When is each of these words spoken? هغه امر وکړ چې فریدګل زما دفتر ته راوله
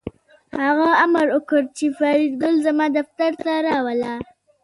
هغه 0.63 0.89
امر 1.03 1.27
وکړ 1.35 1.61
چې 1.77 1.85
فریدګل 1.97 2.55
زما 2.65 2.85
دفتر 2.99 3.31
ته 3.43 3.51
راوله 3.67 4.13